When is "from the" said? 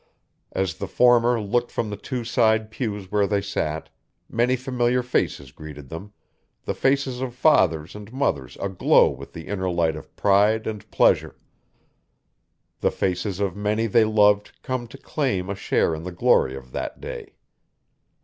1.69-1.95